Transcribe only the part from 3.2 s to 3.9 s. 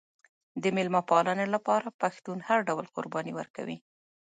ورکوي.